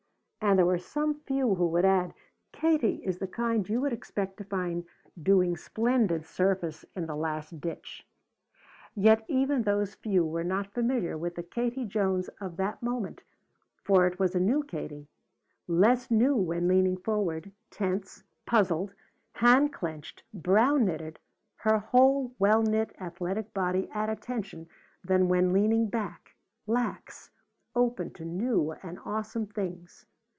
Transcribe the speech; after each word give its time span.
'"And 0.51 0.57
there 0.57 0.65
were 0.65 0.79
some 0.79 1.13
few 1.27 1.53
who 1.55 1.67
would 1.67 1.85
add: 1.85 2.13
"Katie 2.51 2.95
is 3.05 3.19
the 3.19 3.27
kind 3.27 3.69
you 3.69 3.79
would 3.81 3.93
expect 3.93 4.35
to 4.37 4.43
find 4.43 4.83
doing 5.21 5.55
splendid 5.55 6.25
service 6.25 6.83
in 6.95 7.05
that 7.05 7.15
last 7.15 7.61
ditch." 7.61 8.05
Yet 8.95 9.23
even 9.29 9.61
those 9.61 9.93
few 9.95 10.25
were 10.25 10.43
not 10.43 10.73
familiar 10.73 11.15
with 11.17 11.35
the 11.35 11.43
Katie 11.43 11.85
Jones 11.85 12.27
of 12.41 12.57
that 12.57 12.81
moment, 12.81 13.21
for 13.83 14.07
it 14.07 14.17
was 14.19 14.33
a 14.35 14.39
new 14.41 14.63
Katie, 14.63 15.07
less 15.67 16.09
new 16.09 16.35
when 16.35 16.67
leaning 16.67 16.97
forward, 16.97 17.51
tense, 17.69 18.23
puzzled, 18.47 18.93
hand 19.33 19.71
clenched, 19.71 20.23
brow 20.33 20.75
knitted, 20.75 21.19
her 21.57 21.77
whole 21.77 22.33
well 22.39 22.63
knit, 22.63 22.93
athletic 22.99 23.53
body 23.53 23.87
at 23.93 24.09
attention 24.09 24.67
than 25.03 25.27
when 25.29 25.53
leaning 25.53 25.87
back 25.87 26.35
lax, 26.65 27.29
open 27.75 28.09
to 28.13 28.25
new 28.25 28.71
and 28.81 28.97
awesome 29.05 29.45
things. 29.45 30.07